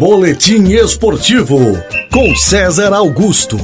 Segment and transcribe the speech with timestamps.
[0.00, 1.58] Boletim Esportivo
[2.10, 3.58] com César Augusto.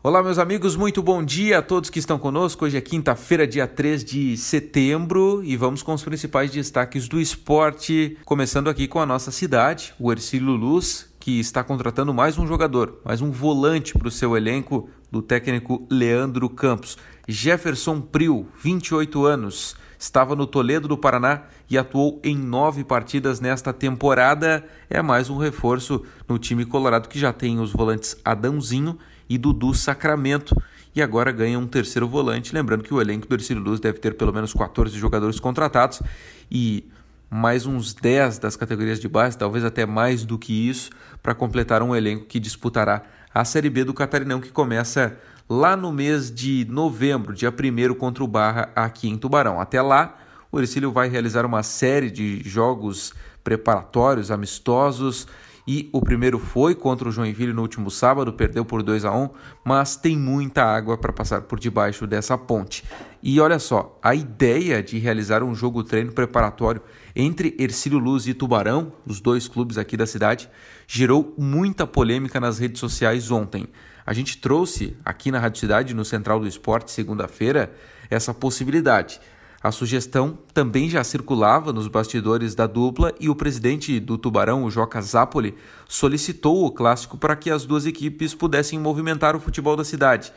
[0.00, 2.64] Olá, meus amigos, muito bom dia a todos que estão conosco.
[2.64, 8.16] Hoje é quinta-feira, dia 3 de setembro, e vamos com os principais destaques do esporte,
[8.24, 13.00] começando aqui com a nossa cidade, o Ercílio Luz, que está contratando mais um jogador,
[13.04, 16.96] mais um volante para o seu elenco do técnico Leandro Campos.
[17.32, 23.72] Jefferson Priu, 28 anos, estava no Toledo do Paraná e atuou em nove partidas nesta
[23.72, 24.62] temporada.
[24.90, 28.98] É mais um reforço no time colorado que já tem os volantes Adãozinho
[29.30, 30.54] e Dudu Sacramento
[30.94, 32.54] e agora ganha um terceiro volante.
[32.54, 36.02] Lembrando que o elenco do Ercílio Luz deve ter pelo menos 14 jogadores contratados
[36.50, 36.84] e
[37.30, 40.90] mais uns 10 das categorias de base, talvez até mais do que isso,
[41.22, 43.04] para completar um elenco que disputará
[43.34, 45.18] a Série B do Catarinão, que começa
[45.48, 49.60] lá no mês de novembro, dia 1 contra o Barra, aqui em Tubarão.
[49.60, 50.16] Até lá,
[50.50, 53.12] o Ercílio vai realizar uma série de jogos
[53.42, 55.26] preparatórios, amistosos,
[55.66, 59.30] e o primeiro foi contra o Joinville no último sábado, perdeu por 2 a 1,
[59.64, 62.84] mas tem muita água para passar por debaixo dessa ponte.
[63.22, 66.82] E olha só, a ideia de realizar um jogo treino preparatório
[67.14, 70.48] entre Ercílio Luz e Tubarão, os dois clubes aqui da cidade,
[70.86, 73.68] gerou muita polêmica nas redes sociais ontem.
[74.04, 77.72] A gente trouxe aqui na Rádio Cidade, no Central do Esporte, segunda-feira,
[78.10, 79.20] essa possibilidade.
[79.62, 84.70] A sugestão também já circulava nos bastidores da dupla e o presidente do Tubarão, o
[84.70, 85.54] Joca Zapoli,
[85.88, 90.32] solicitou o clássico para que as duas equipes pudessem movimentar o futebol da cidade.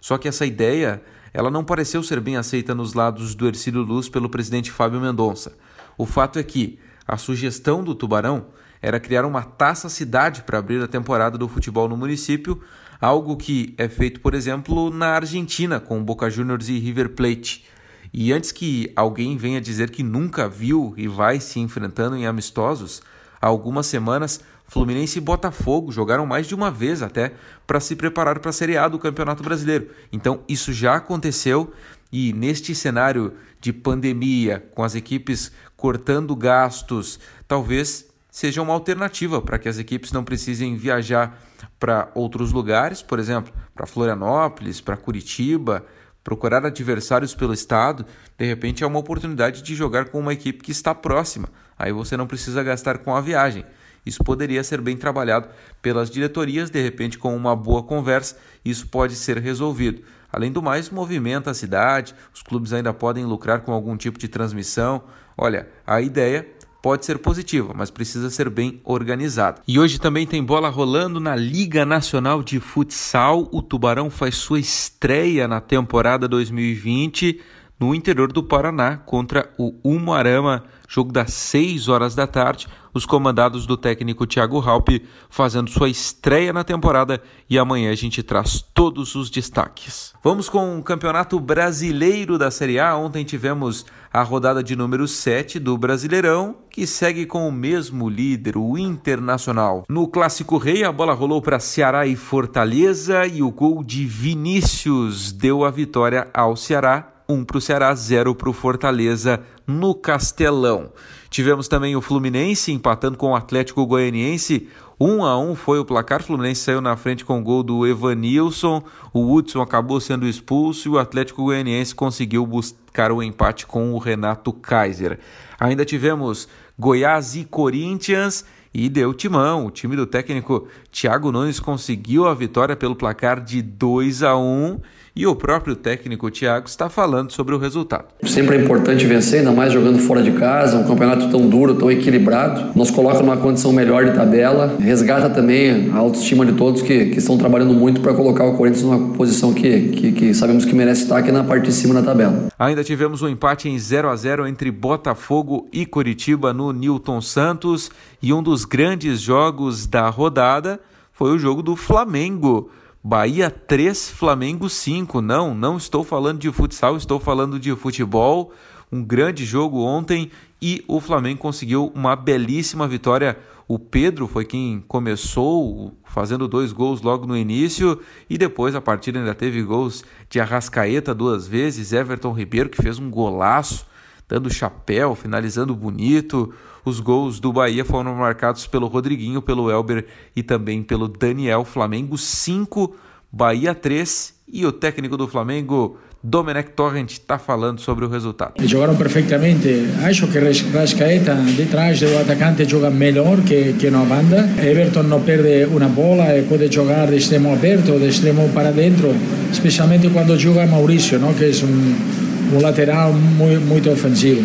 [0.00, 1.02] Só que essa ideia,
[1.34, 5.58] ela não pareceu ser bem aceita nos lados do Ercílio Luz pelo presidente Fábio Mendonça.
[5.96, 8.46] O fato é que a sugestão do Tubarão
[8.80, 12.62] era criar uma taça cidade para abrir a temporada do futebol no município,
[13.00, 17.66] algo que é feito, por exemplo, na Argentina com Boca Juniors e River Plate.
[18.12, 23.02] E antes que alguém venha dizer que nunca viu e vai se enfrentando em amistosos,
[23.40, 27.32] há algumas semanas Fluminense e Botafogo jogaram mais de uma vez até
[27.66, 29.88] para se preparar para a Série A do Campeonato Brasileiro.
[30.12, 31.72] Então isso já aconteceu
[32.12, 38.06] e neste cenário de pandemia, com as equipes cortando gastos, talvez
[38.38, 41.42] seja uma alternativa para que as equipes não precisem viajar
[41.76, 45.84] para outros lugares, por exemplo, para Florianópolis, para Curitiba,
[46.22, 48.06] procurar adversários pelo estado,
[48.38, 51.48] de repente é uma oportunidade de jogar com uma equipe que está próxima.
[51.76, 53.66] Aí você não precisa gastar com a viagem.
[54.06, 55.48] Isso poderia ser bem trabalhado
[55.82, 60.04] pelas diretorias, de repente com uma boa conversa, isso pode ser resolvido.
[60.32, 64.28] Além do mais, movimenta a cidade, os clubes ainda podem lucrar com algum tipo de
[64.28, 65.02] transmissão.
[65.36, 66.46] Olha, a ideia
[66.82, 69.60] pode ser positiva, mas precisa ser bem organizada.
[69.66, 73.48] E hoje também tem bola rolando na Liga Nacional de Futsal.
[73.52, 77.40] O Tubarão faz sua estreia na temporada 2020
[77.78, 82.66] no interior do Paraná contra o Umuarama, jogo das 6 horas da tarde.
[82.92, 88.22] Os comandados do técnico Thiago Halpe fazendo sua estreia na temporada e amanhã a gente
[88.22, 90.12] traz todos os destaques.
[90.24, 92.96] Vamos com o Campeonato Brasileiro da Série A.
[92.96, 98.56] Ontem tivemos a rodada de número 7 do Brasileirão, que segue com o mesmo líder,
[98.56, 99.84] o Internacional.
[99.88, 105.30] No Clássico Rei, a bola rolou para Ceará e Fortaleza e o gol de Vinícius
[105.30, 110.90] deu a vitória ao Ceará 1 para o Ceará, 0 para o Fortaleza no Castelão.
[111.28, 114.66] Tivemos também o Fluminense empatando com o Atlético Goianiense.
[114.98, 116.22] 1 a 1 foi o placar.
[116.22, 118.82] O Fluminense saiu na frente com o gol do Evanilson.
[119.12, 123.98] O Hudson acabou sendo expulso e o Atlético Goianiense conseguiu buscar o empate com o
[123.98, 125.18] Renato Kaiser.
[125.60, 129.66] Ainda tivemos Goiás e Corinthians e deu timão.
[129.66, 134.80] O time do técnico Thiago Nunes conseguiu a vitória pelo placar de 2 a 1
[135.18, 138.04] e o próprio técnico Thiago está falando sobre o resultado.
[138.22, 141.90] Sempre é importante vencer, ainda mais jogando fora de casa, um campeonato tão duro, tão
[141.90, 142.70] equilibrado.
[142.78, 147.18] Nos coloca numa condição melhor de tabela, resgata também a autoestima de todos que, que
[147.18, 151.02] estão trabalhando muito para colocar o Corinthians numa posição que, que, que, sabemos que merece
[151.02, 152.46] estar aqui na parte de cima da tabela.
[152.56, 157.90] Ainda tivemos um empate em 0 a 0 entre Botafogo e Curitiba no Newton Santos
[158.22, 160.78] e um dos grandes jogos da rodada
[161.12, 162.70] foi o jogo do Flamengo.
[163.08, 165.22] Bahia 3, Flamengo 5.
[165.22, 168.52] Não, não estou falando de futsal, estou falando de futebol.
[168.92, 173.38] Um grande jogo ontem e o Flamengo conseguiu uma belíssima vitória.
[173.66, 179.18] O Pedro foi quem começou fazendo dois gols logo no início e depois a partida
[179.18, 183.86] ainda teve gols de Arrascaeta duas vezes, Everton Ribeiro que fez um golaço
[184.28, 186.52] dando chapéu, finalizando bonito.
[186.84, 191.64] Os gols do Bahia foram marcados pelo Rodriguinho, pelo Elber e também pelo Daniel.
[191.64, 192.94] Flamengo 5,
[193.32, 194.34] Bahia 3.
[194.50, 198.54] E o técnico do Flamengo Domenech Torrent está falando sobre o resultado.
[198.66, 199.86] Jogaram perfeitamente.
[200.02, 204.48] Acho que Rascaeta, de trás do atacante, joga melhor que, que na banda.
[204.60, 209.14] Everton não perde uma bola e pode jogar de extremo aberto, de extremo para dentro,
[209.52, 211.32] especialmente quando joga Maurício, não?
[211.34, 212.17] que é um,
[212.52, 214.42] um lateral muito, muito ofensivo.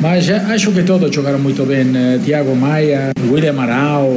[0.00, 1.86] Mas acho que todos jogaram muito bem.
[1.96, 4.10] Eh, Tiago Maia, William Arau,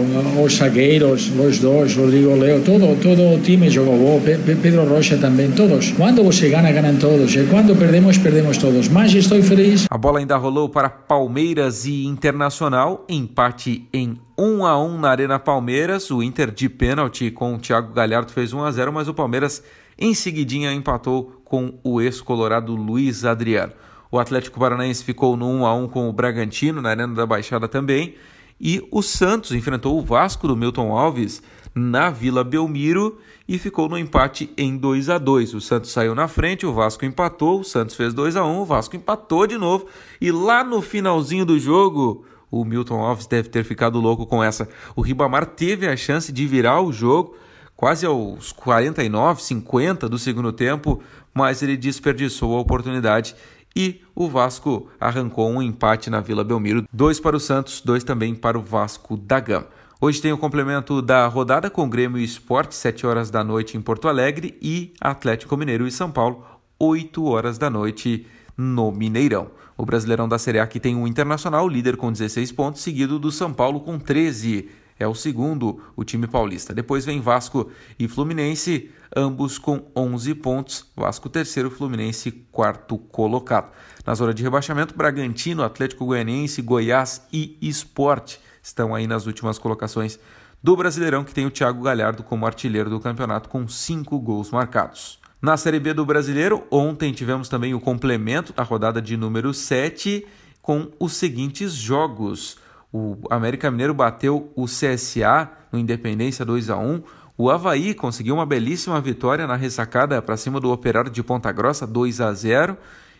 [0.43, 4.21] os zagueiros, os dois, Rodrigo Leo, todo, todo o time jogou bom.
[4.61, 5.91] Pedro Rocha também, todos.
[5.93, 7.33] Quando você ganha, ganham todos.
[7.33, 8.89] E quando perdemos, perdemos todos.
[8.89, 9.87] Mas estou feliz.
[9.89, 13.05] A bola ainda rolou para Palmeiras e Internacional.
[13.07, 16.11] Empate em 1 a 1 na Arena Palmeiras.
[16.11, 19.63] O Inter de pênalti com o Thiago Galhardo fez 1 a 0, mas o Palmeiras
[19.99, 23.73] em seguidinha empatou com o ex-colorado Luiz Adriano.
[24.11, 27.67] O Atlético Paranaense ficou no 1 a 1 com o Bragantino na Arena da Baixada
[27.67, 28.15] também.
[28.59, 31.41] E o Santos enfrentou o Vasco do Milton Alves
[31.73, 35.53] na Vila Belmiro e ficou no empate em 2 a 2.
[35.53, 38.65] O Santos saiu na frente, o Vasco empatou, o Santos fez 2 a 1, o
[38.65, 39.85] Vasco empatou de novo
[40.19, 44.67] e lá no finalzinho do jogo, o Milton Alves deve ter ficado louco com essa.
[44.95, 47.35] O Ribamar teve a chance de virar o jogo
[47.79, 51.01] quase aos 49, 50 do segundo tempo,
[51.33, 53.33] mas ele desperdiçou a oportunidade
[53.73, 58.35] e o Vasco arrancou um empate na Vila Belmiro, dois para o Santos, dois também
[58.35, 59.67] para o Vasco da Gama.
[60.01, 63.81] Hoje tem o complemento da rodada com Grêmio e Esporte, 7 horas da noite em
[63.81, 66.45] Porto Alegre, e Atlético Mineiro e São Paulo,
[66.77, 68.27] 8 horas da noite
[68.57, 69.51] no Mineirão.
[69.77, 73.31] O Brasileirão da Série A que tem o Internacional, líder com 16 pontos, seguido do
[73.31, 74.67] São Paulo com 13
[74.99, 76.73] é o segundo, o time paulista.
[76.73, 80.85] Depois vem Vasco e Fluminense, ambos com 11 pontos.
[80.95, 83.71] Vasco terceiro, Fluminense quarto colocado.
[84.05, 90.19] Na zona de rebaixamento, Bragantino, Atlético Goianiense, Goiás e Esporte estão aí nas últimas colocações
[90.61, 95.19] do Brasileirão, que tem o Thiago Galhardo como artilheiro do campeonato com cinco gols marcados.
[95.41, 100.27] Na Série B do Brasileiro, ontem tivemos também o complemento da rodada de número 7
[100.61, 102.57] com os seguintes jogos.
[102.91, 107.03] O América Mineiro bateu o CSA no Independência 2 a 1.
[107.37, 111.85] O Havaí conseguiu uma belíssima vitória na ressacada para cima do Operário de Ponta Grossa
[111.85, 112.75] 2 a 0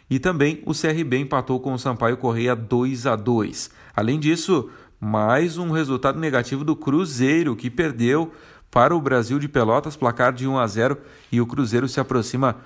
[0.09, 3.69] e também o CRB empatou com o Sampaio Correia 2 a 2.
[3.95, 4.69] Além disso,
[4.99, 8.33] mais um resultado negativo do Cruzeiro que perdeu
[8.71, 10.97] para o Brasil de Pelotas, placar de 1 a 0
[11.31, 12.57] e o Cruzeiro se aproxima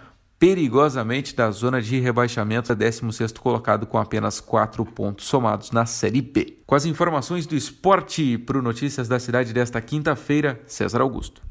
[0.43, 6.21] perigosamente da zona de rebaixamento, é 16º colocado com apenas 4 pontos somados na Série
[6.21, 6.57] B.
[6.67, 11.41] Com as informações do esporte para o Notícias da Cidade desta quinta-feira, César Augusto.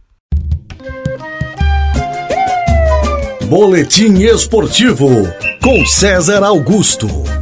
[3.48, 5.08] Boletim Esportivo
[5.62, 7.41] com César Augusto.